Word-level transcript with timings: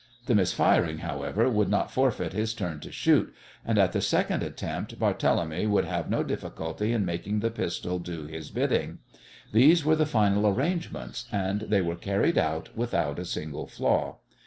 The 0.25 0.33
misfiring, 0.33 0.97
however, 0.97 1.47
would 1.47 1.69
not 1.69 1.91
forfeit 1.91 2.33
his 2.33 2.55
turn 2.55 2.79
to 2.79 2.91
shoot, 2.91 3.31
and 3.63 3.77
at 3.77 3.91
the 3.91 4.01
second 4.01 4.41
attempt 4.41 4.99
Barthélemy 4.99 5.69
would 5.69 5.85
have 5.85 6.09
no 6.09 6.23
difficulty 6.23 6.91
in 6.91 7.05
making 7.05 7.41
the 7.41 7.51
pistol 7.51 7.99
do 7.99 8.25
his 8.25 8.49
bidding. 8.49 8.97
These 9.51 9.85
were 9.85 9.95
the 9.95 10.07
final 10.07 10.47
arrangements, 10.47 11.25
and 11.31 11.61
they 11.61 11.81
were 11.81 11.95
carried 11.95 12.39
out 12.39 12.75
without 12.75 13.19
a 13.19 13.25
single 13.25 13.67
flaw. 13.67 14.17